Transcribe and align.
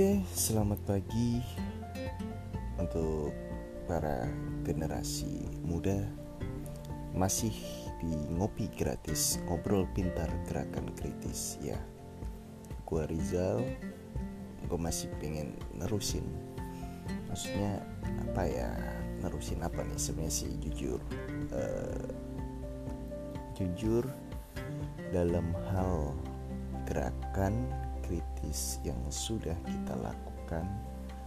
Oke, 0.00 0.24
selamat 0.32 0.80
pagi 0.88 1.44
untuk 2.80 3.36
para 3.84 4.24
generasi 4.64 5.44
muda 5.60 6.08
masih 7.12 7.52
di 8.00 8.08
ngopi 8.32 8.72
gratis 8.80 9.36
ngobrol 9.44 9.84
pintar 9.92 10.32
gerakan 10.48 10.88
kritis 10.96 11.60
ya. 11.60 11.76
Gua 12.88 13.04
Rizal, 13.12 13.60
gue 14.72 14.80
masih 14.80 15.12
pengen 15.20 15.52
nerusin. 15.76 16.24
Maksudnya 17.28 17.84
apa 18.24 18.48
ya? 18.48 18.72
Nerusin 19.20 19.60
apa 19.60 19.84
nih 19.84 20.00
sebenarnya 20.00 20.32
sih 20.32 20.52
jujur. 20.64 21.00
Uh, 21.52 22.08
jujur 23.52 24.08
dalam 25.12 25.52
hal 25.76 26.16
gerakan 26.88 27.68
kritis 28.10 28.82
yang 28.82 28.98
sudah 29.06 29.54
kita 29.62 29.94
lakukan 30.02 30.66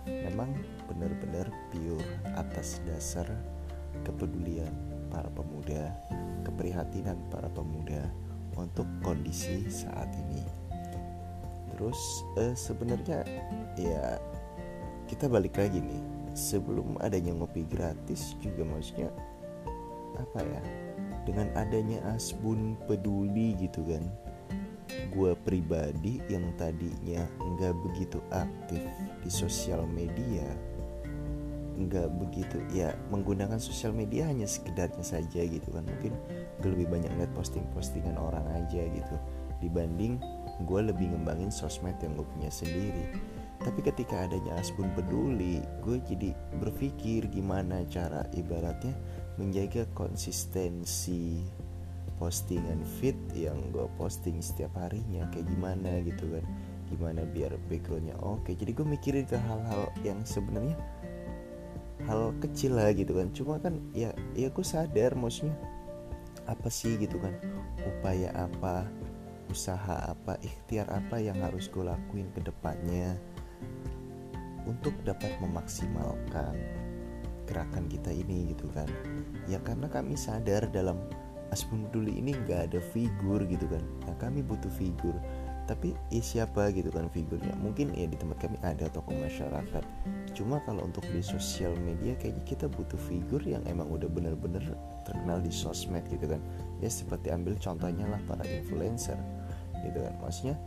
memang 0.03 0.51
benar-benar 0.91 1.47
pure 1.71 2.03
atas 2.35 2.83
dasar 2.83 3.23
kepedulian 4.03 4.67
para 5.07 5.31
pemuda, 5.31 5.95
keprihatinan 6.43 7.15
para 7.31 7.47
pemuda 7.47 8.03
untuk 8.59 8.83
kondisi 8.99 9.63
saat 9.71 10.11
ini. 10.27 10.43
Terus 11.71 11.99
eh, 12.35 12.51
sebenarnya 12.51 13.23
ya 13.79 14.20
kita 15.07 15.31
balik 15.31 15.55
lagi 15.55 15.79
nih 15.79 16.03
sebelum 16.35 16.99
adanya 16.99 17.31
ngopi 17.31 17.63
gratis 17.70 18.35
juga 18.43 18.67
maksudnya 18.67 19.07
apa 20.20 20.41
ya 20.43 20.61
dengan 21.23 21.47
adanya 21.55 22.01
asbun 22.13 22.75
peduli 22.85 23.55
gitu 23.57 23.85
kan 23.87 24.03
gue 25.13 25.38
pribadi 25.45 26.17
yang 26.27 26.49
tadinya 26.58 27.23
nggak 27.38 27.74
begitu 27.85 28.18
aktif 28.34 28.82
di 29.21 29.29
sosial 29.29 29.85
media 29.85 30.43
nggak 31.74 32.10
begitu 32.21 32.62
ya 32.70 32.93
menggunakan 33.10 33.57
sosial 33.57 33.98
media 33.98 34.29
hanya 34.29 34.46
sekedarnya 34.46 35.02
saja 35.02 35.41
gitu 35.41 35.74
kan. 35.74 35.82
Mungkin 35.85 36.13
gue 36.62 36.70
lebih 36.70 36.87
banyak 36.93 37.12
lihat 37.18 37.32
posting-postingan 37.34 38.13
orang 38.18 38.46
aja 38.54 38.82
gitu. 38.93 39.15
Dibanding 39.57 40.21
gue 40.70 40.82
lebih 40.85 41.10
ngembangin 41.13 41.49
sosmed 41.49 41.98
yang 42.05 42.13
gue 42.13 42.27
punya 42.37 42.52
sendiri. 42.54 43.18
Tapi 43.63 43.80
ketika 43.80 44.27
adanya 44.27 44.59
Asbun 44.59 44.91
peduli 44.93 45.63
gue 45.82 45.98
jadi 46.04 46.35
berpikir 46.59 47.32
gimana 47.32 47.82
cara 47.87 48.27
ibaratnya 48.35 48.93
menjaga 49.40 49.87
konsistensi 49.98 51.41
postingan 52.17 52.81
feed 52.99 53.17
yang 53.33 53.57
gue 53.73 53.85
posting 53.97 54.39
setiap 54.39 54.73
harinya 54.77 55.25
kayak 55.33 55.47
gimana 55.49 56.01
gitu 56.05 56.29
kan. 56.29 56.45
Gimana 56.91 57.25
biar 57.25 57.57
backgroundnya 57.69 58.17
oke. 58.21 58.53
Jadi 58.53 58.71
gue 58.73 58.85
mikirin 58.85 59.25
ke 59.25 59.37
hal-hal 59.37 59.89
yang 60.05 60.21
sebenarnya 60.21 60.77
hal 62.05 62.35
kecil 62.43 62.75
lah 62.77 62.91
gitu 62.93 63.15
kan. 63.17 63.31
Cuma 63.34 63.57
kan 63.57 63.79
ya 63.95 64.11
ya 64.38 64.51
gue 64.51 64.66
sadar 64.66 65.16
maksudnya 65.17 65.56
apa 66.45 66.67
sih 66.67 67.00
gitu 67.00 67.17
kan. 67.17 67.34
Upaya 67.81 68.29
apa 68.35 68.85
usaha 69.51 70.09
apa 70.09 70.39
ikhtiar 70.41 70.89
apa 70.89 71.19
yang 71.19 71.38
harus 71.44 71.69
gue 71.69 71.84
lakuin 71.85 72.29
ke 72.34 72.41
depannya 72.41 73.19
untuk 74.63 74.95
dapat 75.03 75.35
memaksimalkan 75.44 76.56
gerakan 77.45 77.85
kita 77.91 78.11
ini 78.11 78.56
gitu 78.56 78.67
kan. 78.72 78.88
Ya 79.47 79.59
karena 79.59 79.91
kami 79.91 80.16
sadar 80.16 80.72
dalam 80.72 81.00
Asbun 81.53 81.85
Peduli 81.85 82.18
ini 82.18 82.34
nggak 82.34 82.73
ada 82.73 82.81
figur 82.81 83.46
gitu 83.46 83.69
kan. 83.69 83.85
Nah 84.09 84.18
kami 84.18 84.41
butuh 84.41 84.73
figur. 84.73 85.13
Tapi 85.63 85.96
ya 86.12 86.19
siapa 86.19 86.73
gitu 86.75 86.91
kan 86.91 87.07
figurnya? 87.07 87.56
Mungkin 87.62 87.96
ya 87.96 88.09
di 88.09 88.18
tempat 88.19 88.41
kami 88.41 88.57
ada 88.66 88.90
tokoh 88.90 89.16
masyarakat. 89.16 89.84
Cuma 90.34 90.59
kalau 90.66 90.84
untuk 90.84 91.06
di 91.07 91.24
sosial 91.24 91.72
media 91.80 92.18
kayaknya 92.19 92.44
kita 92.44 92.66
butuh 92.68 93.00
figur 93.00 93.40
yang 93.46 93.64
emang 93.69 93.88
udah 93.88 94.09
bener-bener 94.12 94.66
terkenal 95.08 95.40
di 95.40 95.53
sosmed 95.53 96.03
gitu 96.09 96.25
kan. 96.25 96.41
Ya 96.84 96.90
seperti 96.91 97.31
ambil 97.31 97.56
contohnya 97.62 98.09
lah 98.09 98.20
para 98.28 98.44
influencer 98.44 99.16
gitu 99.85 100.03
kan. 100.03 100.14
Maksudnya 100.20 100.59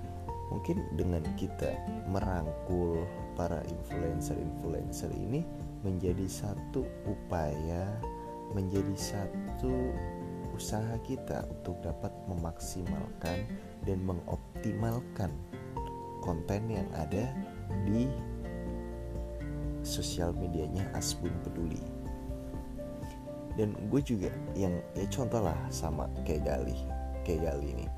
mungkin 0.48 0.80
dengan 0.94 1.26
kita 1.36 1.76
merangkul 2.08 3.02
para 3.34 3.60
influencer-influencer 3.66 5.12
ini 5.12 5.42
menjadi 5.84 6.24
satu 6.24 6.86
upaya 7.04 7.84
menjadi 8.54 8.94
satu 8.94 9.74
usaha 10.56 10.96
kita 11.04 11.44
untuk 11.52 11.76
dapat 11.84 12.10
memaksimalkan 12.26 13.44
dan 13.84 13.98
mengoptimalkan 14.02 15.30
konten 16.24 16.66
yang 16.72 16.88
ada 16.96 17.28
di 17.84 18.08
sosial 19.84 20.32
medianya 20.34 20.88
Asbun 20.96 21.30
Peduli. 21.44 21.78
Dan 23.56 23.72
gue 23.88 24.00
juga 24.04 24.28
yang 24.56 24.74
ya 24.92 25.06
contoh 25.08 25.40
lah 25.44 25.56
sama 25.72 26.08
kayak 26.24 26.44
Galih 26.44 26.80
kayak 27.24 27.52
Galih 27.52 27.72
nih 27.72 27.90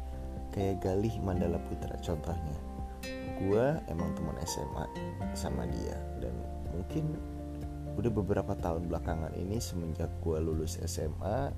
kayak 0.54 0.76
Galih 0.82 1.14
Mandala 1.22 1.58
Putra 1.66 1.94
contohnya. 2.02 2.58
Gue 3.38 3.66
emang 3.86 4.10
teman 4.18 4.34
SMA 4.42 4.86
sama 5.34 5.66
dia 5.70 5.94
dan 6.18 6.34
mungkin 6.74 7.14
udah 7.98 8.10
beberapa 8.14 8.54
tahun 8.54 8.86
belakangan 8.86 9.34
ini 9.34 9.58
semenjak 9.58 10.10
gue 10.22 10.38
lulus 10.38 10.78
SMA 10.86 11.50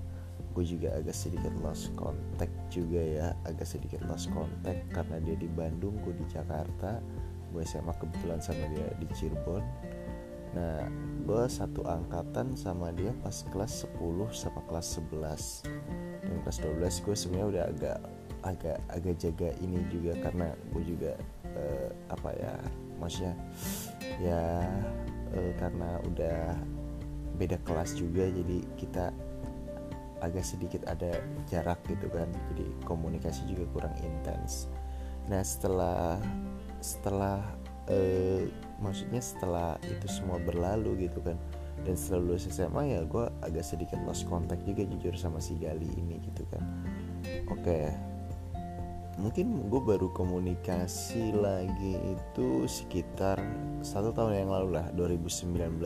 gue 0.50 0.64
juga 0.66 0.92
agak 0.98 1.14
sedikit 1.14 1.54
lost 1.62 1.94
contact 1.94 2.54
juga 2.74 3.00
ya 3.00 3.26
agak 3.46 3.66
sedikit 3.66 4.02
lost 4.10 4.30
contact 4.34 4.82
karena 4.90 5.16
dia 5.22 5.36
di 5.38 5.48
Bandung 5.50 5.98
gue 6.02 6.14
di 6.14 6.26
Jakarta. 6.26 6.98
Gue 7.50 7.66
SMA 7.66 7.94
kebetulan 7.98 8.38
sama 8.38 8.66
dia 8.74 8.86
di 8.98 9.06
Cirebon. 9.10 9.62
Nah 10.54 10.82
gue 11.22 11.42
satu 11.46 11.86
angkatan 11.86 12.58
sama 12.58 12.90
dia 12.90 13.14
pas 13.22 13.46
kelas 13.54 13.86
10 13.86 14.34
sama 14.34 14.60
kelas 14.66 14.98
11 14.98 15.70
dan 16.26 16.36
kelas 16.42 16.58
12 16.62 17.04
gue 17.06 17.14
sebenarnya 17.14 17.46
udah 17.46 17.64
agak 17.70 17.98
agak 18.40 18.78
agak 18.88 19.14
jaga 19.20 19.48
ini 19.60 19.78
juga 19.92 20.16
karena 20.24 20.48
gue 20.72 20.82
juga 20.82 21.12
uh, 21.54 21.88
apa 22.08 22.30
ya 22.34 22.54
maksudnya 22.96 23.34
ya 24.18 24.42
uh, 25.36 25.52
karena 25.60 25.90
udah 26.08 26.40
beda 27.36 27.56
kelas 27.64 27.96
juga 27.96 28.28
jadi 28.28 28.58
kita 28.76 29.12
agak 30.20 30.44
sedikit 30.44 30.84
ada 30.86 31.20
jarak 31.48 31.80
gitu 31.88 32.08
kan 32.12 32.28
jadi 32.52 32.66
komunikasi 32.84 33.44
juga 33.48 33.64
kurang 33.72 33.94
intens. 34.04 34.68
Nah 35.28 35.40
setelah 35.44 36.20
setelah 36.80 37.40
eh, 37.88 38.48
maksudnya 38.80 39.20
setelah 39.20 39.76
itu 39.84 40.06
semua 40.08 40.40
berlalu 40.40 41.08
gitu 41.08 41.20
kan 41.20 41.36
dan 41.84 41.96
setelah 41.96 42.32
lulus 42.32 42.48
SMA 42.48 42.92
ya 42.92 43.00
gue 43.04 43.24
agak 43.40 43.64
sedikit 43.64 43.96
lost 44.04 44.28
contact 44.28 44.64
juga 44.68 44.84
jujur 44.84 45.16
sama 45.16 45.40
si 45.40 45.56
Gali 45.56 45.88
ini 45.96 46.20
gitu 46.24 46.44
kan. 46.52 46.62
Oke 47.52 48.10
mungkin 49.20 49.68
gue 49.68 49.82
baru 49.84 50.08
komunikasi 50.16 51.36
lagi 51.36 51.94
itu 52.16 52.64
sekitar 52.64 53.36
satu 53.84 54.16
tahun 54.16 54.48
yang 54.48 54.50
lalu 54.50 54.80
lah 54.80 54.88
2019 54.96 55.76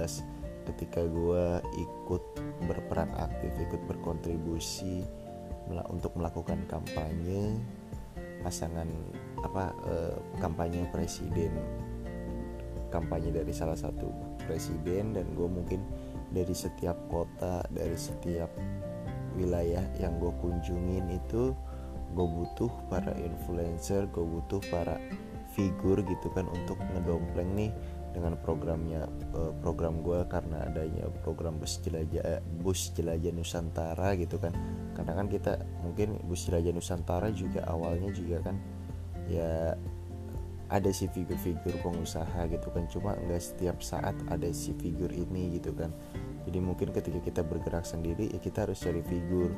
ketika 0.64 1.04
gue 1.04 1.60
ikut 1.76 2.24
berperan 2.64 3.12
aktif 3.20 3.52
ikut 3.60 3.82
berkontribusi 3.88 5.04
untuk 5.88 6.12
melakukan 6.16 6.60
kampanye 6.68 7.56
pasangan 8.44 8.88
apa 9.40 9.72
eh, 9.88 10.16
kampanye 10.40 10.84
presiden. 10.92 11.52
Kampanye 12.92 13.34
dari 13.34 13.50
salah 13.50 13.74
satu 13.74 14.06
presiden 14.44 15.16
dan 15.16 15.26
gue 15.34 15.48
mungkin 15.48 15.82
dari 16.30 16.52
setiap 16.54 16.94
kota 17.10 17.64
dari 17.72 17.96
setiap 17.96 18.52
wilayah 19.34 19.82
yang 19.98 20.14
gue 20.22 20.30
kunjungin 20.38 21.10
itu 21.10 21.50
gue 22.14 22.26
butuh 22.26 22.70
para 22.86 23.10
influencer 23.18 24.06
gue 24.14 24.22
butuh 24.22 24.62
para 24.70 24.94
figur 25.54 25.98
gitu 26.06 26.30
kan 26.30 26.46
untuk 26.50 26.78
ngedompleng 26.94 27.50
nih 27.58 27.72
dengan 28.14 28.38
programnya 28.38 29.10
uh, 29.34 29.50
program 29.58 30.00
gue 30.00 30.22
karena 30.30 30.70
adanya 30.70 31.10
program 31.26 31.58
bus 31.58 31.82
jelajah 31.82 32.38
bus 32.62 32.94
jelajah 32.94 33.34
Nusantara 33.34 34.14
gitu 34.14 34.38
kan. 34.38 34.54
Karena 34.94 35.18
kan 35.18 35.26
kita 35.26 35.58
mungkin 35.82 36.22
bus 36.30 36.46
jelajah 36.46 36.70
Nusantara 36.70 37.28
juga 37.34 37.66
awalnya 37.66 38.14
juga 38.14 38.38
kan 38.46 38.56
ya 39.26 39.74
ada 40.72 40.90
si 40.94 41.10
figur-figur 41.10 41.74
pengusaha 41.82 42.46
gitu 42.48 42.70
kan. 42.70 42.86
Cuma 42.88 43.18
nggak 43.18 43.42
setiap 43.42 43.82
saat 43.82 44.14
ada 44.30 44.48
si 44.54 44.72
figur 44.78 45.10
ini 45.10 45.58
gitu 45.58 45.74
kan. 45.74 45.90
Jadi 46.44 46.58
mungkin 46.60 46.92
ketika 46.92 47.20
kita 47.24 47.40
bergerak 47.42 47.88
sendiri 47.88 48.30
ya 48.30 48.38
kita 48.38 48.68
harus 48.68 48.78
cari 48.78 49.02
figur. 49.02 49.50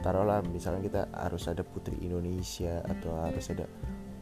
Taruhlah 0.00 0.40
misalnya 0.48 0.82
kita 0.82 1.02
harus 1.12 1.44
ada 1.50 1.66
putri 1.66 1.98
Indonesia 2.00 2.80
atau 2.86 3.10
harus 3.26 3.50
ada 3.50 3.66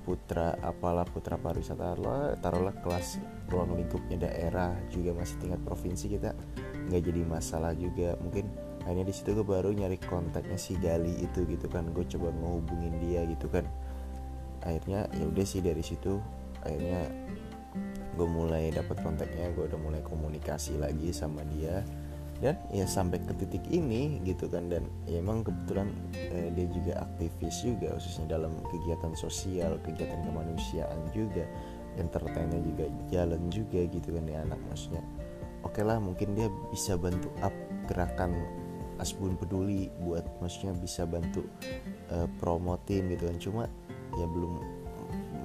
putra 0.07 0.55
apalah 0.63 1.03
putra 1.03 1.35
pariwisata 1.35 1.99
lo 1.99 2.39
taruhlah 2.39 2.79
kelas 2.79 3.19
ruang 3.51 3.75
lingkupnya 3.75 4.31
daerah 4.31 4.79
juga 4.87 5.11
masih 5.19 5.35
tingkat 5.43 5.59
provinsi 5.67 6.15
kita 6.15 6.31
nggak 6.87 7.03
jadi 7.03 7.23
masalah 7.27 7.75
juga. 7.75 8.15
Mungkin 8.23 8.47
akhirnya 8.87 9.11
di 9.11 9.15
situ 9.15 9.35
gue 9.35 9.43
baru 9.43 9.75
nyari 9.75 9.99
kontaknya 9.99 10.55
si 10.55 10.79
Gali 10.79 11.19
itu 11.19 11.43
gitu 11.43 11.67
kan 11.67 11.91
gue 11.91 12.07
coba 12.07 12.31
ngehubungin 12.31 12.95
dia 13.03 13.27
gitu 13.27 13.51
kan. 13.51 13.67
Akhirnya 14.63 15.11
ya 15.11 15.27
udah 15.27 15.47
sih 15.47 15.59
dari 15.59 15.83
situ 15.83 16.23
akhirnya 16.63 17.11
gue 18.17 18.29
mulai 18.31 18.71
dapat 18.71 19.03
kontaknya 19.03 19.51
gue 19.53 19.67
udah 19.67 19.81
mulai 19.83 20.01
komunikasi 20.07 20.79
lagi 20.79 21.11
sama 21.11 21.43
dia 21.51 21.83
dan 22.45 22.61
ya 22.69 22.85
sampai 22.85 23.17
ke 23.25 23.33
titik 23.41 23.65
ini 23.73 24.21
gitu 24.29 24.49
kan 24.53 24.69
dan 24.69 24.85
ya 25.09 25.25
emang 25.25 25.41
kebetulan 25.41 25.89
eh, 26.13 26.53
dia 26.53 26.69
juga 26.69 26.93
aktivis 27.09 27.65
juga 27.65 27.97
khususnya 27.97 28.37
dalam 28.37 28.53
kegiatan 28.69 29.13
sosial 29.17 29.81
kegiatan 29.81 30.21
kemanusiaan 30.21 31.01
juga 31.17 31.49
entertainnya 31.97 32.61
juga 32.61 32.85
jalan 33.09 33.43
juga 33.49 33.81
gitu 33.89 34.09
kan 34.13 34.25
ya 34.29 34.45
anak 34.45 34.61
maksudnya. 34.69 35.03
Oke 35.65 35.83
okay 35.83 35.85
lah 35.89 35.99
mungkin 35.99 36.37
dia 36.37 36.47
bisa 36.71 36.95
bantu 36.95 37.33
up 37.41 37.53
gerakan 37.91 38.37
Asbun 38.97 39.37
peduli 39.37 39.93
buat 40.01 40.25
maksudnya 40.41 40.73
bisa 40.73 41.05
bantu 41.05 41.45
uh, 42.13 42.29
promotin 42.41 43.13
gitu 43.13 43.29
kan. 43.29 43.37
Cuma 43.37 43.63
ya 44.17 44.25
belum 44.25 44.61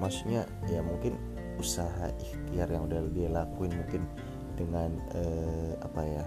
maksudnya 0.00 0.48
ya 0.72 0.80
mungkin 0.80 1.20
usaha 1.60 2.08
ikhtiar 2.16 2.68
yang 2.72 2.88
udah 2.88 3.00
dia 3.12 3.28
lakuin 3.28 3.76
mungkin 3.76 4.02
dengan 4.56 4.96
uh, 5.12 5.72
apa 5.84 6.02
ya 6.04 6.24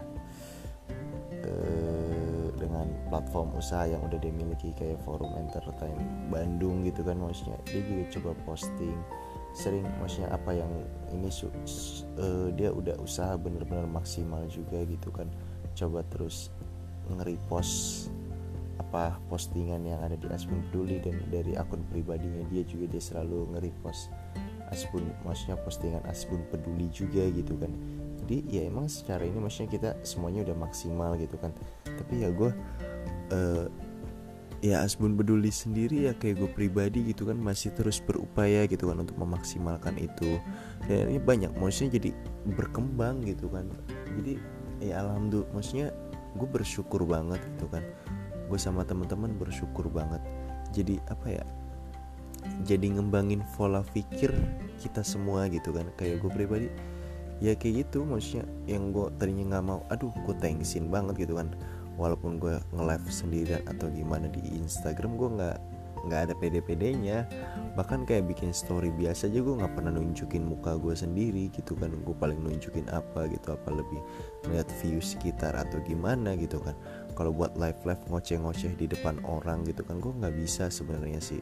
uh, 1.46 2.48
dengan 2.58 2.90
platform 3.14 3.54
usaha 3.56 3.86
yang 3.86 4.02
udah 4.02 4.18
dimiliki 4.18 4.74
kayak 4.74 4.98
forum 5.06 5.32
entertain 5.38 5.96
Bandung 6.34 6.82
gitu 6.84 7.06
kan 7.06 7.18
maksudnya. 7.22 7.58
Dia 7.70 7.82
juga 7.86 8.04
coba 8.20 8.32
posting 8.50 8.98
sering 9.56 9.88
maksudnya 10.04 10.36
apa 10.36 10.52
yang 10.52 10.68
ini 11.16 11.32
uh, 11.32 12.52
dia 12.52 12.70
udah 12.76 13.00
usaha 13.00 13.40
bener-bener 13.40 13.88
maksimal 13.88 14.44
juga 14.50 14.84
gitu 14.84 15.14
kan. 15.14 15.30
Coba 15.78 16.04
terus 16.12 16.52
nge-repost 17.14 18.10
apa 18.82 19.16
postingan 19.32 19.88
yang 19.88 20.00
ada 20.04 20.20
di 20.20 20.28
Asbun 20.28 20.60
Peduli 20.68 21.00
dan 21.00 21.16
dari 21.32 21.56
akun 21.56 21.84
pribadinya 21.92 22.44
dia 22.52 22.64
juga 22.68 22.92
dia 22.92 23.04
selalu 23.04 23.56
nge-repost 23.56 24.12
Asbun 24.72 25.06
maksudnya 25.24 25.56
postingan 25.62 26.04
Asbun 26.10 26.44
Peduli 26.52 26.90
juga 26.92 27.24
gitu 27.32 27.56
kan 27.56 27.72
jadi 28.26 28.42
ya 28.50 28.62
emang 28.66 28.90
secara 28.90 29.22
ini 29.22 29.38
maksudnya 29.38 29.70
kita 29.70 29.90
semuanya 30.02 30.42
udah 30.50 30.58
maksimal 30.58 31.14
gitu 31.14 31.38
kan. 31.38 31.54
Tapi 31.86 32.26
ya 32.26 32.34
gue 32.34 32.50
uh, 33.30 33.70
ya 34.66 34.82
Asbun 34.82 35.14
Peduli 35.14 35.54
sendiri 35.54 36.10
ya 36.10 36.18
kayak 36.18 36.42
gue 36.42 36.50
pribadi 36.50 37.06
gitu 37.14 37.30
kan 37.30 37.38
masih 37.38 37.70
terus 37.78 38.02
berupaya 38.02 38.66
gitu 38.66 38.90
kan 38.90 39.06
untuk 39.06 39.14
memaksimalkan 39.22 40.02
itu. 40.02 40.42
Dan 40.90 41.14
ini 41.14 41.22
banyak 41.22 41.54
maksudnya 41.54 42.02
jadi 42.02 42.10
berkembang 42.58 43.22
gitu 43.30 43.46
kan. 43.54 43.70
Jadi 44.18 44.42
ya 44.82 45.06
alhamdulillah 45.06 45.54
maksudnya 45.54 45.94
gue 46.34 46.50
bersyukur 46.50 47.06
banget 47.06 47.38
gitu 47.46 47.70
kan. 47.70 47.86
Gue 48.50 48.58
sama 48.58 48.82
teman-teman 48.82 49.38
bersyukur 49.38 49.86
banget. 49.86 50.26
Jadi 50.74 50.98
apa 51.14 51.30
ya 51.30 51.46
jadi 52.66 52.98
ngembangin 52.98 53.46
pola 53.54 53.86
pikir 53.94 54.34
kita 54.82 55.06
semua 55.06 55.46
gitu 55.46 55.70
kan. 55.78 55.86
Kayak 55.94 56.26
gue 56.26 56.32
pribadi 56.34 56.68
ya 57.44 57.54
kayak 57.56 57.88
gitu 57.88 58.08
maksudnya 58.08 58.48
yang 58.70 58.96
gue 58.96 59.12
tadinya 59.20 59.58
nggak 59.58 59.66
mau 59.66 59.80
aduh 59.92 60.12
gue 60.24 60.36
thanksin 60.40 60.88
banget 60.88 61.28
gitu 61.28 61.40
kan. 61.40 61.52
Walaupun 61.96 62.44
gue 62.44 62.60
nge-live 62.76 63.08
sendirian 63.08 63.64
atau 63.72 63.88
gimana 63.88 64.28
di 64.28 64.44
Instagram 64.60 65.16
gue 65.16 65.30
nggak 65.40 65.58
nggak 66.06 66.22
ada 66.30 66.34
pede-pedenya. 66.38 67.24
Bahkan 67.80 68.04
kayak 68.06 68.30
bikin 68.30 68.52
story 68.52 68.92
biasa 68.94 69.32
aja 69.32 69.40
gue 69.40 69.56
nggak 69.58 69.74
pernah 69.74 69.96
nunjukin 69.96 70.44
muka 70.44 70.76
gue 70.76 70.92
sendiri 70.92 71.48
gitu 71.56 71.74
kan. 71.80 71.96
Gue 72.04 72.16
paling 72.16 72.40
nunjukin 72.44 72.92
apa 72.92 73.32
gitu 73.32 73.56
apa 73.56 73.70
lebih 73.72 74.00
melihat 74.46 74.68
view 74.84 75.00
sekitar 75.00 75.56
atau 75.56 75.80
gimana 75.88 76.36
gitu 76.36 76.60
kan. 76.60 76.76
Kalau 77.16 77.32
buat 77.32 77.56
live 77.56 77.80
live 77.88 78.04
ngoceh-ngoceh 78.12 78.76
di 78.76 78.92
depan 78.92 79.24
orang 79.24 79.64
gitu 79.64 79.88
kan 79.88 80.04
gue 80.04 80.12
nggak 80.12 80.36
bisa 80.36 80.68
sebenarnya 80.68 81.24
sih 81.24 81.40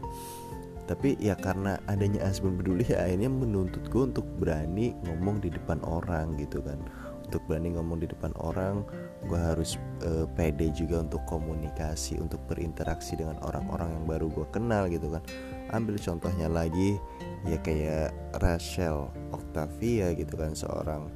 tapi 0.83 1.15
ya 1.24 1.39
karena 1.39 1.80
adanya 1.88 2.27
Asbun 2.27 2.59
peduli 2.59 2.83
ya 2.83 3.07
akhirnya 3.07 3.31
menuntut 3.31 3.88
gue 3.88 4.03
untuk 4.12 4.27
berani 4.35 4.91
ngomong 5.07 5.39
di 5.39 5.47
depan 5.47 5.80
orang 5.88 6.35
gitu 6.35 6.59
kan. 6.59 6.80
Untuk 7.24 7.39
berani 7.50 7.74
ngomong 7.74 8.03
di 8.03 8.07
depan 8.12 8.35
orang 8.44 8.83
gue 9.25 9.39
harus 9.39 9.80
uh, 10.03 10.27
pede 10.35 10.69
juga 10.75 11.01
untuk 11.01 11.24
komunikasi 11.25 12.19
untuk 12.19 12.44
berinteraksi 12.51 13.15
dengan 13.15 13.39
orang-orang 13.41 13.95
yang 13.95 14.06
baru 14.06 14.27
gue 14.27 14.47
kenal 14.51 14.91
gitu 14.91 15.07
kan. 15.07 15.24
Ambil 15.71 15.95
contohnya 15.97 16.51
lagi 16.51 17.00
ya 17.47 17.57
kayak 17.63 18.12
Rachel 18.44 19.07
Octavia 19.31 20.12
gitu 20.13 20.36
kan 20.36 20.51
seorang 20.51 21.07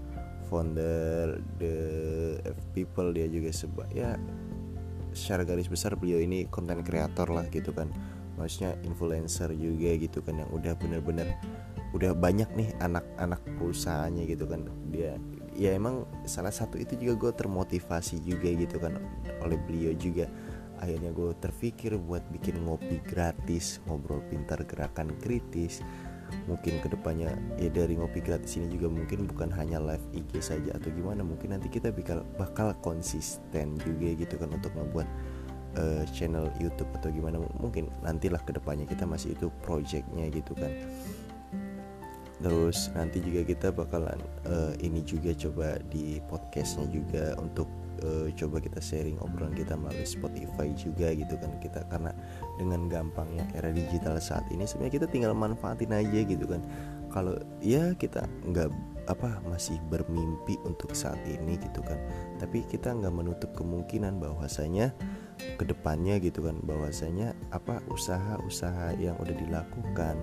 founder 0.47 1.43
the 1.59 1.75
F 2.47 2.59
People 2.71 3.11
dia 3.11 3.27
juga 3.27 3.51
sebab 3.51 3.91
ya 3.91 4.15
secara 5.11 5.43
garis 5.43 5.67
besar 5.67 5.99
beliau 5.99 6.23
ini 6.23 6.47
konten 6.47 6.81
kreator 6.85 7.27
lah 7.29 7.45
gitu 7.51 7.75
kan 7.75 7.91
maksudnya 8.37 8.77
influencer 8.85 9.49
juga 9.57 9.89
gitu 9.97 10.21
kan 10.21 10.39
yang 10.45 10.49
udah 10.53 10.77
bener-bener 10.77 11.35
udah 11.95 12.13
banyak 12.13 12.47
nih 12.53 12.69
anak-anak 12.83 13.41
perusahaannya 13.57 14.23
gitu 14.29 14.45
kan. 14.45 14.69
Dia 14.93 15.17
ya 15.57 15.73
emang 15.73 16.05
salah 16.29 16.53
satu 16.53 16.77
itu 16.77 16.93
juga 16.99 17.13
gue 17.27 17.31
termotivasi 17.41 18.21
juga 18.21 18.53
gitu 18.53 18.77
kan 18.77 19.01
oleh 19.41 19.57
beliau 19.65 19.97
juga. 19.97 20.29
Akhirnya 20.77 21.09
gue 21.09 21.33
terpikir 21.41 21.97
buat 21.97 22.21
bikin 22.29 22.61
ngopi 22.61 23.01
gratis 23.01 23.81
ngobrol 23.89 24.21
pintar 24.29 24.61
gerakan 24.67 25.17
kritis. 25.17 25.81
Mungkin 26.45 26.83
ke 26.83 26.91
depannya 26.91 27.33
ya 27.55 27.71
dari 27.71 27.95
ngopi 27.95 28.19
gratis 28.19 28.59
ini 28.59 28.67
juga 28.67 28.91
mungkin 28.91 29.31
bukan 29.31 29.47
hanya 29.55 29.79
live 29.79 30.03
IG 30.11 30.43
saja 30.43 30.75
atau 30.75 30.91
gimana 30.91 31.23
mungkin 31.23 31.55
nanti 31.55 31.71
kita 31.71 31.89
bakal 31.95 32.27
bakal 32.35 32.75
konsisten 32.83 33.79
juga 33.79 34.11
gitu 34.11 34.35
kan 34.35 34.51
untuk 34.51 34.75
ngebuat 34.75 35.07
uh, 35.77 36.03
channel 36.09 36.49
YouTube 36.57 36.89
atau 36.97 37.13
gimana 37.13 37.39
mungkin 37.61 37.87
nantilah 38.01 38.41
ke 38.43 38.51
depannya 38.57 38.89
kita 38.89 39.05
masih 39.05 39.37
itu 39.37 39.53
projectnya 39.63 40.27
gitu 40.33 40.57
kan. 40.57 40.73
Terus 42.37 42.93
nanti 42.93 43.17
juga 43.17 43.41
kita 43.49 43.73
bakalan 43.73 44.21
uh, 44.45 44.73
ini 44.77 45.01
juga 45.01 45.33
coba 45.33 45.81
di 45.89 46.21
podcastnya 46.29 46.85
juga 46.93 47.33
untuk 47.41 47.65
uh, 48.05 48.29
coba 48.37 48.61
kita 48.61 48.77
sharing 48.77 49.17
obrolan 49.25 49.57
kita 49.57 49.73
melalui 49.73 50.05
Spotify 50.05 50.69
juga 50.77 51.17
gitu 51.17 51.33
kan 51.41 51.57
kita 51.57 51.81
karena 51.89 52.13
dengan 52.61 52.85
gampangnya 52.85 53.49
era 53.57 53.73
digital 53.73 54.21
saat 54.21 54.45
ini 54.53 54.69
sebenarnya 54.69 55.01
kita 55.01 55.07
tinggal 55.09 55.33
manfaatin 55.33 55.89
aja 55.93 56.19
gitu 56.29 56.45
kan. 56.45 56.61
Kalau 57.09 57.33
ya 57.57 57.97
kita 57.97 58.21
nggak 58.45 58.69
apa 59.09 59.39
masih 59.47 59.79
bermimpi 59.89 60.59
untuk 60.67 60.93
saat 60.93 61.17
ini 61.25 61.57
gitu 61.57 61.81
kan. 61.81 61.97
Tapi 62.37 62.61
kita 62.69 62.93
nggak 62.93 63.13
menutup 63.17 63.49
kemungkinan 63.57 64.21
bahwasanya 64.21 64.93
ke 65.37 65.63
depannya 65.65 66.17
gitu 66.17 66.45
kan 66.45 66.57
bahwasanya 66.65 67.37
apa 67.53 67.81
usaha-usaha 67.93 68.97
yang 68.97 69.17
udah 69.21 69.35
dilakukan 69.37 70.17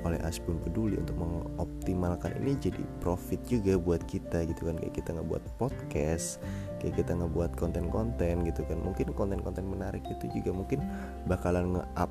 oleh 0.00 0.16
Asbun 0.24 0.56
peduli 0.64 0.96
untuk 0.96 1.20
mengoptimalkan 1.20 2.32
ini 2.40 2.56
jadi 2.56 2.80
profit 3.04 3.40
juga 3.44 3.76
buat 3.76 4.00
kita 4.08 4.48
gitu 4.48 4.72
kan. 4.72 4.80
Kayak 4.80 4.94
kita 4.96 5.10
ngebuat 5.16 5.44
podcast 5.60 6.40
kayak 6.80 7.04
kita 7.04 7.12
ngebuat 7.20 7.52
konten-konten 7.60 8.48
gitu 8.48 8.64
kan. 8.64 8.80
Mungkin 8.80 9.12
konten-konten 9.12 9.64
menarik 9.68 10.00
itu 10.08 10.32
juga 10.32 10.56
mungkin 10.56 10.80
bakalan 11.28 11.76
nge-up 11.76 12.10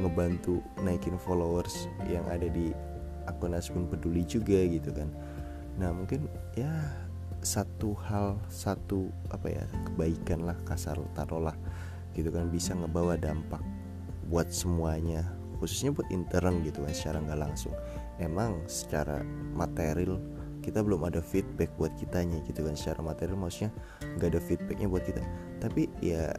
ngebantu 0.00 0.62
naikin 0.86 1.18
followers 1.18 1.90
yang 2.06 2.24
ada 2.30 2.46
di 2.46 2.70
akun 3.26 3.56
Asbun 3.56 3.90
peduli 3.90 4.22
juga 4.22 4.62
gitu 4.70 4.94
kan. 4.94 5.10
Nah 5.82 5.90
mungkin 5.90 6.30
ya 6.54 6.70
satu 7.44 7.92
hal 8.08 8.40
satu 8.48 9.12
apa 9.28 9.52
ya 9.52 9.64
kebaikan 9.90 10.48
lah 10.48 10.56
kasar 10.64 10.96
taruhlah 11.12 11.52
gitu 12.14 12.30
kan 12.30 12.48
bisa 12.48 12.72
ngebawa 12.72 13.18
dampak 13.18 13.60
buat 14.30 14.48
semuanya 14.48 15.26
khususnya 15.60 15.94
buat 15.94 16.08
intern 16.10 16.60
gitu 16.66 16.82
kan 16.84 16.92
secara 16.92 17.18
nggak 17.24 17.40
langsung. 17.40 17.74
Emang 18.20 18.62
secara 18.68 19.22
material 19.54 20.20
kita 20.60 20.80
belum 20.80 21.04
ada 21.04 21.20
feedback 21.20 21.72
buat 21.76 21.92
kitanya 22.00 22.40
gitu 22.48 22.64
kan 22.64 22.72
secara 22.76 23.04
material 23.04 23.36
maksudnya 23.36 23.70
nggak 24.16 24.28
ada 24.34 24.40
feedbacknya 24.40 24.86
buat 24.90 25.04
kita. 25.04 25.22
Tapi 25.60 25.88
ya 26.04 26.36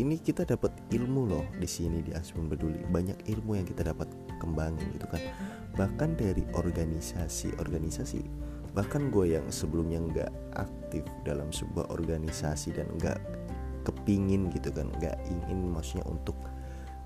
ini 0.00 0.16
kita 0.16 0.48
dapat 0.48 0.72
ilmu 0.90 1.28
loh 1.28 1.44
di 1.60 1.68
sini 1.68 2.00
di 2.00 2.16
Asbun 2.16 2.48
Peduli. 2.48 2.80
Banyak 2.88 3.28
ilmu 3.28 3.60
yang 3.60 3.66
kita 3.68 3.86
dapat 3.86 4.08
kembangin 4.40 4.90
gitu 4.96 5.06
kan. 5.06 5.22
Bahkan 5.78 6.18
dari 6.18 6.42
organisasi 6.56 7.56
organisasi 7.60 8.50
bahkan 8.72 9.12
gue 9.12 9.36
yang 9.36 9.44
sebelumnya 9.52 10.00
nggak 10.00 10.32
aktif 10.56 11.04
dalam 11.28 11.52
sebuah 11.52 11.92
organisasi 11.92 12.72
dan 12.72 12.88
nggak 12.96 13.20
kepingin 13.82 14.50
gitu 14.54 14.70
kan 14.70 14.88
nggak 14.98 15.18
ingin 15.28 15.70
maksudnya 15.70 16.06
untuk 16.08 16.34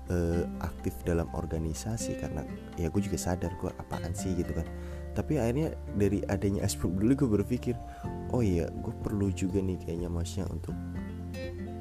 uh, 0.09 0.43
aktif 0.63 0.95
dalam 1.03 1.27
organisasi 1.35 2.17
karena 2.21 2.43
ya 2.79 2.87
gue 2.87 3.01
juga 3.03 3.19
sadar 3.19 3.53
gue 3.59 3.71
apaan 3.77 4.13
sih 4.15 4.33
gitu 4.37 4.53
kan. 4.55 4.67
Tapi 5.17 5.41
akhirnya 5.41 5.73
dari 5.97 6.21
adanya 6.29 6.61
aspek 6.61 6.93
dulu 6.93 7.13
gue 7.17 7.29
berpikir 7.41 7.75
oh 8.31 8.45
iya 8.45 8.69
gue 8.69 8.93
perlu 9.01 9.33
juga 9.33 9.57
nih 9.59 9.81
kayaknya 9.81 10.09
masnya 10.11 10.45
untuk 10.45 10.77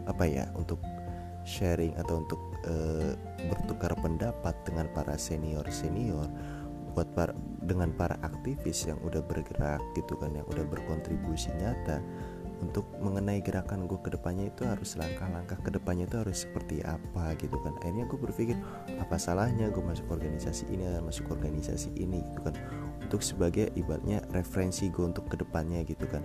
apa 0.07 0.25
ya 0.25 0.49
untuk 0.57 0.81
sharing 1.47 1.95
atau 2.01 2.25
untuk 2.25 2.41
uh, 2.67 3.13
bertukar 3.47 3.95
pendapat 4.01 4.55
dengan 4.67 4.91
para 4.91 5.15
senior 5.15 5.63
senior 5.71 6.27
buat 6.97 7.13
para 7.13 7.37
dengan 7.63 7.93
para 7.93 8.17
aktivis 8.25 8.89
yang 8.89 8.97
udah 9.05 9.21
bergerak 9.21 9.85
gitu 9.93 10.17
kan 10.17 10.33
yang 10.33 10.49
udah 10.49 10.65
berkontribusi 10.65 11.53
nyata 11.61 12.01
untuk 12.65 12.89
mengenai 13.05 13.45
gerakan 13.45 13.85
gue 13.85 14.01
ke 14.01 14.09
depannya 14.17 14.49
itu 14.49 14.65
harus 14.65 14.97
langkah-langkah 14.97 15.61
ke 15.61 15.69
depannya 15.69 16.09
itu 16.09 16.17
harus 16.17 16.49
seperti 16.49 16.81
apa 16.81 17.37
gitu 17.37 17.57
kan. 17.61 17.77
Akhirnya 17.85 18.09
gue 18.09 18.17
berpikir 18.17 18.57
apa 18.97 19.21
salahnya 19.21 19.69
gue 19.69 19.85
masuk 19.85 20.09
organisasi 20.09 20.73
ini 20.73 20.89
dan 20.89 21.05
masuk 21.05 21.29
organisasi 21.29 21.93
ini 22.01 22.25
gitu 22.33 22.41
kan. 22.49 22.55
Untuk 23.05 23.21
sebagai 23.21 23.69
ibaratnya 23.77 24.25
referensi 24.33 24.89
gue 24.89 25.05
untuk 25.05 25.29
ke 25.29 25.37
depannya 25.37 25.85
gitu 25.85 26.09
kan. 26.09 26.25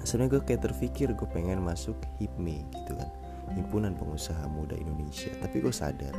Sebenarnya 0.00 0.40
gue 0.40 0.42
kayak 0.48 0.62
terpikir 0.64 1.12
gue 1.12 1.28
pengen 1.28 1.60
masuk 1.60 2.00
HIPMI 2.16 2.64
gitu 2.72 2.96
kan. 2.96 3.10
Himpunan 3.52 3.92
pengusaha 4.00 4.48
muda 4.48 4.74
Indonesia. 4.80 5.30
Tapi 5.44 5.60
gue 5.60 5.74
sadar 5.74 6.16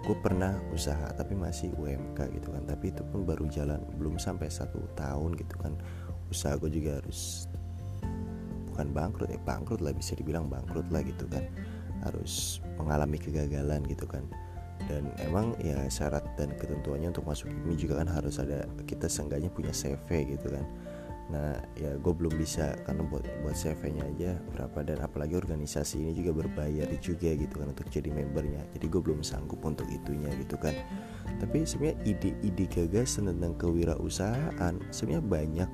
gue 0.00 0.16
pernah 0.16 0.56
usaha 0.72 1.12
tapi 1.12 1.36
masih 1.36 1.76
UMK 1.76 2.32
gitu 2.38 2.54
kan. 2.54 2.64
Tapi 2.64 2.94
itu 2.94 3.02
pun 3.04 3.26
baru 3.26 3.50
jalan 3.50 3.82
belum 3.98 4.16
sampai 4.16 4.48
satu 4.48 4.78
tahun 4.96 5.36
gitu 5.36 5.58
kan. 5.60 5.74
Usaha 6.30 6.54
gue 6.56 6.70
juga 6.70 7.02
harus 7.02 7.50
bukan 8.80 8.96
bangkrut 8.96 9.28
ya 9.28 9.36
bangkrut 9.44 9.84
lah 9.84 9.92
bisa 9.92 10.16
dibilang 10.16 10.48
bangkrut 10.48 10.88
lah 10.88 11.04
gitu 11.04 11.28
kan. 11.28 11.44
Harus 12.00 12.64
mengalami 12.80 13.20
kegagalan 13.20 13.84
gitu 13.84 14.08
kan. 14.08 14.24
Dan 14.88 15.12
emang 15.20 15.52
ya 15.60 15.84
syarat 15.92 16.24
dan 16.40 16.56
ketentuannya 16.56 17.12
untuk 17.12 17.28
masuk 17.28 17.52
ini 17.52 17.76
juga 17.76 18.00
kan 18.00 18.08
harus 18.08 18.40
ada 18.40 18.64
kita 18.88 19.04
seenggaknya 19.04 19.52
punya 19.52 19.76
CV 19.76 20.32
gitu 20.32 20.48
kan. 20.48 20.64
Nah 21.28 21.60
ya 21.76 22.00
gue 22.00 22.12
belum 22.16 22.40
bisa 22.40 22.72
karena 22.88 23.04
buat 23.04 23.22
buat 23.44 23.52
CV-nya 23.52 24.02
aja 24.16 24.32
berapa 24.56 24.80
dan 24.82 24.98
apalagi 25.04 25.36
organisasi 25.36 26.00
ini 26.00 26.16
juga 26.16 26.40
berbayar 26.40 26.88
juga 27.04 27.36
gitu 27.36 27.60
kan 27.60 27.76
untuk 27.76 27.84
jadi 27.92 28.08
membernya. 28.08 28.64
Jadi 28.72 28.86
gue 28.88 29.00
belum 29.04 29.20
sanggup 29.20 29.60
untuk 29.60 29.84
itunya 29.92 30.32
gitu 30.40 30.56
kan. 30.56 30.72
Tapi 31.36 31.68
sebenarnya 31.68 32.00
ide-ide 32.08 32.64
gagasan 32.64 33.28
tentang 33.28 33.60
kewirausahaan 33.60 34.74
sebenarnya 34.88 35.22
banyak. 35.28 35.70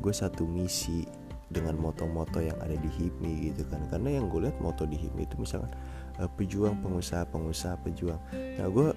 Gue 0.00 0.16
satu 0.16 0.48
misi 0.48 1.04
dengan 1.46 1.78
moto-moto 1.78 2.42
yang 2.42 2.58
ada 2.58 2.74
di 2.74 2.90
HIPMI 2.90 3.52
gitu 3.52 3.62
kan. 3.70 3.86
Karena 3.86 4.18
yang 4.18 4.26
gue 4.26 4.48
lihat 4.48 4.58
moto 4.58 4.82
di 4.82 4.98
HIPMI 4.98 5.22
itu 5.26 5.36
misalkan 5.38 5.70
uh, 6.18 6.30
pejuang 6.34 6.82
pengusaha 6.82 7.22
pengusaha 7.30 7.78
pejuang. 7.86 8.18
Nah 8.34 8.66
gue 8.66 8.90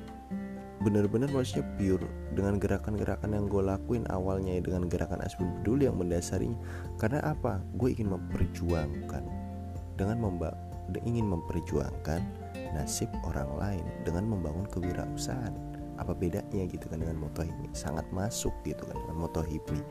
bener-bener 0.79 1.27
maksudnya 1.29 1.68
pure 1.75 2.08
dengan 2.32 2.56
gerakan-gerakan 2.56 3.36
yang 3.36 3.46
gue 3.51 3.60
lakuin 3.60 4.08
awalnya 4.10 4.56
ya 4.58 4.62
dengan 4.63 4.88
gerakan 4.88 5.20
Asbun 5.22 5.62
Peduli 5.62 5.86
yang 5.86 6.00
mendasarinya. 6.00 6.58
Karena 6.98 7.22
apa? 7.22 7.62
Gue 7.77 7.94
ingin 7.94 8.18
memperjuangkan. 8.18 9.24
Dengan 10.00 10.18
memba 10.18 10.56
ingin 11.06 11.29
memperjuangkan 11.29 12.22
nasib 12.74 13.12
orang 13.22 13.50
lain 13.62 13.86
dengan 14.01 14.25
membangun 14.25 14.65
kewirausahaan. 14.74 15.53
Apa 16.00 16.15
bedanya 16.15 16.63
gitu 16.65 16.88
kan 16.88 17.03
dengan 17.03 17.20
moto 17.20 17.46
HIPMI? 17.46 17.75
Sangat 17.77 18.08
masuk 18.10 18.56
gitu 18.65 18.88
kan 18.88 18.98
dengan 19.06 19.27
moto 19.27 19.44
HIPMI 19.44 19.84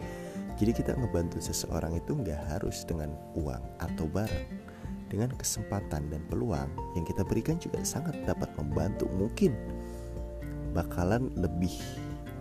jadi 0.59 0.75
kita 0.75 0.99
ngebantu 0.99 1.39
seseorang 1.39 1.95
itu 1.95 2.19
nggak 2.19 2.51
harus 2.51 2.83
dengan 2.83 3.15
uang 3.39 3.63
atau 3.79 4.11
barang. 4.11 4.67
Dengan 5.09 5.33
kesempatan 5.33 6.13
dan 6.13 6.21
peluang 6.29 6.69
yang 6.93 7.07
kita 7.09 7.25
berikan 7.25 7.57
juga 7.57 7.81
sangat 7.81 8.13
dapat 8.29 8.53
membantu. 8.61 9.09
Mungkin 9.09 9.57
bakalan 10.77 11.33
lebih 11.39 11.73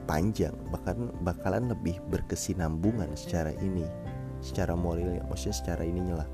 panjang 0.04 0.52
bahkan 0.72 1.14
bakalan 1.24 1.72
lebih 1.72 2.00
berkesinambungan 2.12 3.12
secara 3.16 3.52
ini 3.60 3.84
secara 4.40 4.76
moral 4.76 5.20
maksudnya 5.30 5.56
secara 5.56 5.84
ininya 5.86 6.26
lah. 6.26 6.30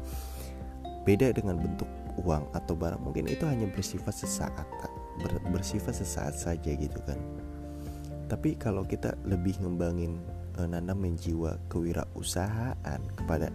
Beda 1.04 1.30
dengan 1.36 1.60
bentuk 1.60 1.90
uang 2.24 2.48
atau 2.56 2.74
barang 2.74 3.02
mungkin 3.02 3.28
itu 3.28 3.44
hanya 3.44 3.68
bersifat 3.70 4.14
sesaat 4.14 4.66
ber, 5.20 5.34
bersifat 5.52 6.00
sesaat 6.00 6.34
saja 6.34 6.72
gitu 6.74 6.98
kan. 7.04 7.20
Tapi 8.32 8.58
kalau 8.58 8.88
kita 8.88 9.14
lebih 9.28 9.60
ngembangin 9.62 10.18
uh, 10.60 10.68
nanamin 10.68 11.18
jiwa 11.18 11.58
kewirausahaan 11.70 13.02
kepada 13.18 13.50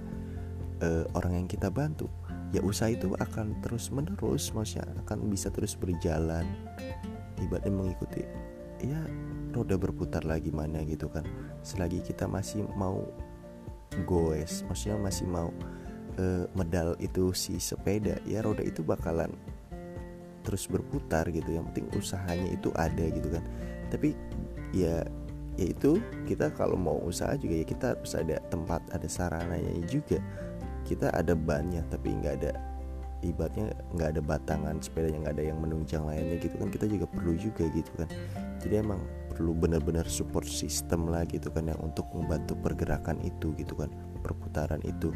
uh, 0.82 1.04
orang 1.14 1.44
yang 1.44 1.48
kita 1.48 1.70
bantu. 1.70 2.10
Ya 2.48 2.64
usaha 2.64 2.88
itu 2.88 3.12
akan 3.12 3.60
terus 3.60 3.92
menerus 3.92 4.48
maksudnya 4.56 4.88
akan 5.04 5.28
bisa 5.28 5.52
terus 5.52 5.76
berjalan 5.76 6.48
ibaratnya 7.36 7.68
mengikuti 7.68 8.24
ya 8.80 8.98
roda 9.52 9.76
berputar 9.76 10.24
lagi 10.24 10.48
mana 10.48 10.80
gitu 10.88 11.12
kan. 11.12 11.28
Selagi 11.60 12.00
kita 12.00 12.24
masih 12.24 12.64
mau 12.72 13.04
goes 14.08 14.64
maksudnya 14.64 14.96
masih 14.96 15.28
mau 15.28 15.52
uh, 16.16 16.44
medal 16.56 16.96
itu 17.04 17.36
si 17.36 17.60
sepeda 17.60 18.16
ya 18.24 18.40
roda 18.40 18.64
itu 18.64 18.80
bakalan 18.80 19.28
terus 20.40 20.64
berputar 20.64 21.28
gitu. 21.28 21.52
Yang 21.52 21.68
penting 21.74 21.86
usahanya 22.00 22.48
itu 22.48 22.72
ada 22.80 23.04
gitu 23.12 23.28
kan. 23.28 23.44
Tapi 23.92 24.16
ya 24.72 25.04
yaitu 25.58 25.98
kita 26.24 26.54
kalau 26.54 26.78
mau 26.78 27.02
usaha 27.02 27.34
juga 27.34 27.58
ya 27.58 27.66
kita 27.66 27.98
harus 27.98 28.14
ada 28.14 28.38
tempat 28.48 28.80
ada 28.94 29.10
sarananya 29.10 29.74
juga. 29.90 30.22
Kita 30.86 31.10
ada 31.12 31.34
bannya 31.34 31.84
tapi 31.90 32.14
nggak 32.14 32.34
ada 32.40 32.52
ibaratnya 33.26 33.74
nggak 33.98 34.08
ada 34.14 34.22
batangan 34.22 34.78
sepedanya 34.78 35.26
nggak 35.26 35.34
ada 35.42 35.44
yang 35.50 35.58
menunjang 35.58 36.06
lainnya 36.06 36.38
gitu 36.38 36.54
kan 36.54 36.70
kita 36.70 36.86
juga 36.86 37.06
perlu 37.10 37.34
juga 37.34 37.66
gitu 37.74 37.90
kan. 37.98 38.08
Jadi 38.62 38.74
emang 38.78 39.02
perlu 39.34 39.54
benar-benar 39.54 40.06
support 40.06 40.46
system 40.46 41.10
lah 41.10 41.26
gitu 41.26 41.50
kan 41.50 41.66
yang 41.66 41.78
untuk 41.82 42.06
membantu 42.14 42.54
pergerakan 42.58 43.18
itu 43.26 43.50
gitu 43.58 43.74
kan 43.74 43.90
perputaran 44.22 44.78
itu. 44.86 45.10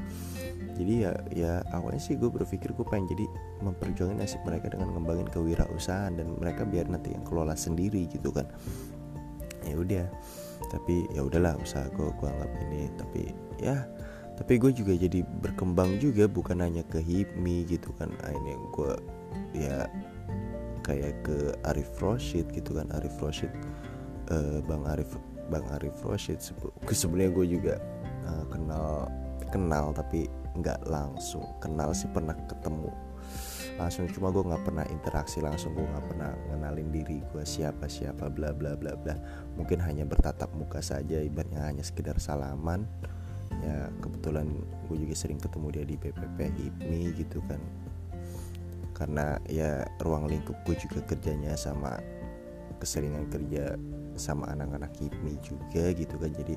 Jadi 0.75 1.07
ya 1.07 1.13
ya 1.31 1.53
awalnya 1.71 2.03
sih 2.03 2.19
gue 2.19 2.31
berpikir 2.31 2.75
gue 2.75 2.87
pengen 2.87 3.15
jadi 3.15 3.27
memperjuangkan 3.63 4.19
nasib 4.19 4.43
mereka 4.43 4.75
dengan 4.75 4.91
ngembangin 4.91 5.31
kewirausahaan 5.31 6.19
dan 6.19 6.27
mereka 6.39 6.67
biar 6.67 6.91
nanti 6.91 7.15
yang 7.15 7.23
kelola 7.23 7.55
sendiri 7.55 8.11
gitu 8.11 8.35
kan 8.35 8.51
ya 9.73 9.77
udah. 9.81 10.07
Tapi 10.69 11.09
ya 11.17 11.25
udahlah 11.25 11.57
usaha 11.59 11.89
gue 11.89 12.09
gue 12.13 12.29
anggap 12.29 12.53
ini. 12.69 12.93
Tapi 13.01 13.23
ya 13.59 13.89
tapi 14.37 14.59
gue 14.59 14.73
juga 14.73 14.97
jadi 14.97 15.23
berkembang 15.45 16.01
juga 16.01 16.25
bukan 16.27 16.65
hanya 16.65 16.85
ke 16.89 17.01
HIPMI 17.01 17.69
gitu 17.69 17.93
kan. 17.97 18.13
Ini 18.21 18.53
gue 18.73 18.93
ya 19.57 19.89
kayak 20.85 21.25
ke 21.25 21.57
Arif 21.69 21.89
Roshid 22.01 22.49
gitu 22.53 22.77
kan. 22.77 22.89
Arif 22.93 23.17
Roshid 23.21 23.53
uh, 24.33 24.61
Bang 24.69 24.85
Arif 24.89 25.17
Bang 25.49 25.67
Arif 25.75 25.97
Roshid 26.05 26.41
sebenarnya 26.89 27.31
gue 27.33 27.47
juga 27.59 27.75
uh, 28.25 28.45
kenal 28.49 29.09
kenal 29.53 29.93
tapi 29.93 30.29
nggak 30.57 30.89
langsung. 30.89 31.45
Kenal 31.61 31.93
sih 31.93 32.09
pernah 32.09 32.37
ketemu 32.49 32.89
langsung 33.83 34.07
cuma 34.15 34.31
gue 34.31 34.47
nggak 34.47 34.63
pernah 34.63 34.87
interaksi 34.87 35.43
langsung 35.43 35.75
gue 35.75 35.83
nggak 35.83 36.07
pernah 36.07 36.31
ngenalin 36.55 36.95
diri 36.95 37.19
gue 37.35 37.43
siapa 37.43 37.91
siapa 37.91 38.31
bla 38.31 38.55
bla 38.55 38.79
bla 38.79 38.95
bla. 38.95 39.19
Mungkin 39.59 39.83
hanya 39.83 40.07
bertatap 40.07 40.55
muka 40.55 40.79
saja 40.79 41.19
ibaratnya 41.19 41.67
hanya 41.67 41.83
sekedar 41.83 42.15
salaman. 42.23 42.87
Ya 43.63 43.91
kebetulan 43.99 44.47
gue 44.87 44.97
juga 45.03 45.15
sering 45.19 45.43
ketemu 45.43 45.67
dia 45.75 45.85
di 45.85 45.97
PPP 45.99 46.39
HIPMI 46.39 47.03
gitu 47.19 47.43
kan. 47.51 47.59
Karena 48.95 49.43
ya 49.51 49.83
ruang 50.07 50.31
lingkup 50.31 50.55
gue 50.63 50.79
juga 50.79 51.03
kerjanya 51.03 51.59
sama 51.59 51.99
keseringan 52.79 53.27
kerja 53.35 53.75
sama 54.15 54.47
anak-anak 54.55 54.95
HIPMI 54.95 55.35
juga 55.43 55.91
gitu 55.91 56.15
kan. 56.23 56.31
Jadi 56.31 56.55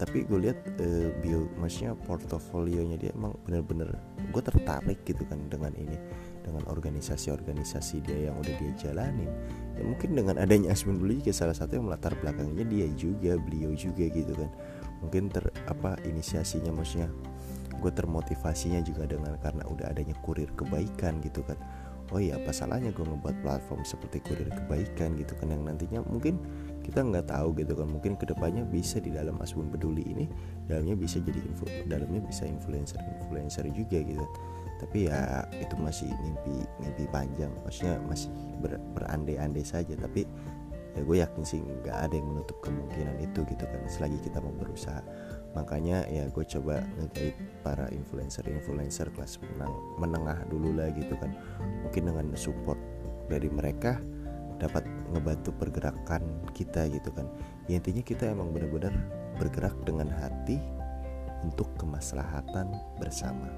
tapi 0.00 0.24
gue 0.24 0.48
lihat 0.48 0.56
uh, 0.80 1.12
bio 1.20 1.44
maksudnya 1.60 1.92
portofolionya 2.08 2.96
dia 2.96 3.12
emang 3.12 3.36
bener-bener 3.44 4.00
gue 4.32 4.40
tertarik 4.40 5.04
gitu 5.04 5.28
kan 5.28 5.36
dengan 5.52 5.76
ini. 5.76 6.00
Dengan 6.40 6.64
organisasi-organisasi 6.72 8.00
dia 8.08 8.32
yang 8.32 8.40
udah 8.40 8.54
dia 8.56 8.72
jalanin. 8.80 9.28
Ya 9.76 9.84
mungkin 9.84 10.16
dengan 10.16 10.40
adanya 10.40 10.72
Asmin 10.72 10.96
dulu 10.96 11.20
juga 11.20 11.36
salah 11.36 11.52
satu 11.52 11.76
yang 11.76 11.92
melatar 11.92 12.16
belakangnya 12.16 12.64
dia 12.64 12.88
juga 12.96 13.36
beliau 13.36 13.76
juga 13.76 14.08
gitu 14.08 14.32
kan. 14.32 14.48
Mungkin 15.04 15.28
ter 15.28 15.44
apa 15.68 16.00
inisiasinya 16.08 16.72
maksudnya 16.72 17.12
gue 17.76 17.92
termotivasinya 17.92 18.80
juga 18.80 19.04
dengan 19.04 19.36
karena 19.40 19.68
udah 19.68 19.92
adanya 19.92 20.16
kurir 20.24 20.48
kebaikan 20.56 21.20
gitu 21.24 21.44
kan 21.44 21.56
oh 22.10 22.18
iya 22.18 22.36
apa 22.38 22.50
salahnya 22.50 22.90
gue 22.90 23.06
ngebuat 23.06 23.42
platform 23.42 23.86
seperti 23.86 24.18
kurir 24.26 24.50
kebaikan 24.50 25.14
gitu 25.14 25.34
kan 25.38 25.54
yang 25.54 25.62
nantinya 25.62 26.02
mungkin 26.06 26.42
kita 26.80 27.04
nggak 27.04 27.30
tahu 27.30 27.54
gitu 27.60 27.76
kan. 27.76 27.88
Mungkin 27.88 28.18
ke 28.18 28.26
depannya 28.26 28.64
bisa 28.66 28.98
di 28.98 29.12
dalam 29.12 29.38
asbun 29.38 29.68
peduli 29.70 30.04
ini 30.04 30.26
dalamnya 30.66 30.96
bisa 30.96 31.20
jadi 31.22 31.38
info 31.38 31.68
dalamnya 31.86 32.20
bisa 32.24 32.48
influencer 32.48 32.98
influencer 33.20 33.64
juga 33.70 34.00
gitu. 34.00 34.26
Tapi 34.80 35.12
ya 35.12 35.44
itu 35.60 35.76
masih 35.76 36.08
mimpi 36.24 36.64
mimpi 36.80 37.04
panjang. 37.12 37.52
Maksudnya 37.62 38.00
masih 38.08 38.32
ber, 38.64 38.80
berandai-andai 38.96 39.62
saja. 39.62 39.92
Tapi 39.94 40.24
ya 40.98 41.00
gue 41.06 41.16
yakin 41.22 41.42
sih 41.46 41.60
nggak 41.62 42.10
ada 42.10 42.14
yang 42.16 42.26
menutup 42.26 42.58
kemungkinan 42.64 43.22
itu 43.22 43.44
gitu 43.44 43.64
kan. 43.64 43.80
Selagi 43.86 44.18
kita 44.24 44.40
mau 44.40 44.50
berusaha 44.56 45.04
makanya 45.52 46.06
ya 46.06 46.30
gue 46.30 46.44
coba 46.46 46.82
ngegait 46.98 47.34
para 47.66 47.90
influencer-influencer 47.90 49.10
kelas 49.14 49.42
menang, 49.42 49.74
menengah 49.98 50.38
dulu 50.46 50.74
lah 50.76 50.90
gitu 50.94 51.14
kan. 51.18 51.34
Mungkin 51.86 52.10
dengan 52.10 52.26
support 52.38 52.78
dari 53.26 53.50
mereka 53.50 53.98
dapat 54.60 54.84
ngebantu 55.10 55.50
pergerakan 55.56 56.22
kita 56.54 56.86
gitu 56.92 57.10
kan. 57.10 57.26
Ya, 57.66 57.80
intinya 57.80 58.04
kita 58.04 58.30
emang 58.30 58.52
benar-benar 58.54 58.92
bergerak 59.40 59.74
dengan 59.82 60.12
hati 60.12 60.60
untuk 61.42 61.66
kemaslahatan 61.80 62.70
bersama. 63.00 63.48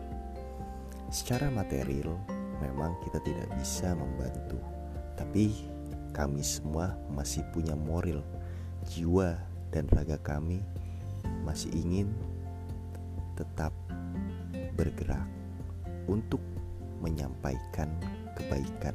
Secara 1.13 1.51
material 1.53 2.17
memang 2.63 2.95
kita 3.03 3.19
tidak 3.21 3.51
bisa 3.59 3.93
membantu 3.93 4.57
tapi 5.17 5.55
kami 6.13 6.45
semua 6.45 6.99
masih 7.09 7.47
punya 7.53 7.73
moral, 7.77 8.21
jiwa, 8.91 9.39
dan 9.73 9.89
raga 9.89 10.21
kami 10.21 10.61
masih 11.43 11.71
ingin 11.75 12.11
tetap 13.35 13.73
bergerak 14.77 15.27
untuk 16.07 16.41
menyampaikan 17.03 17.91
kebaikan, 18.39 18.95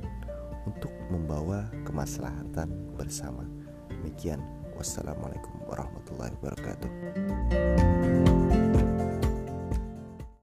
untuk 0.65 0.91
membawa 1.11 1.67
kemaslahatan 1.83 2.71
bersama. 2.95 3.43
Demikian, 3.91 4.39
wassalamualaikum 4.75 5.51
warahmatullahi 5.67 6.33
wabarakatuh. 6.39 7.96